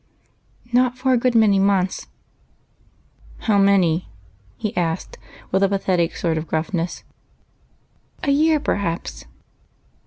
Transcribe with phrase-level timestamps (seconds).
[0.73, 2.07] "Not for a good many months."
[3.41, 4.09] "How many?"
[4.57, 5.19] he asked
[5.51, 7.03] with a pathetic sort of gruffness.
[8.23, 9.25] "A year, j^erhaps."